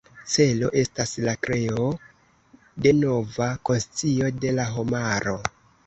Celo 0.35 0.69
estas 0.81 1.13
la 1.27 1.35
kreo 1.47 1.85
de 2.87 2.97
nova 3.05 3.53
konscio 3.71 4.35
de 4.43 4.59
la 4.61 4.71
homaro. 4.77 5.43